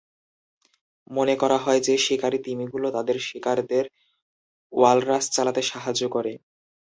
[1.11, 3.85] মনে করা হয় যে, শিকারি তিমিগুলো তাদের শিকারিদের
[4.73, 6.33] ওয়ালরাস চালাতে সাহায্য করে।